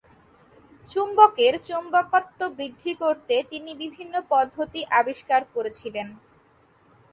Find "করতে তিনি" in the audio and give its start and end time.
3.03-3.71